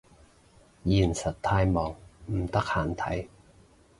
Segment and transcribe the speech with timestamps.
[0.83, 1.91] 現實太忙
[2.25, 3.27] 唔得閒睇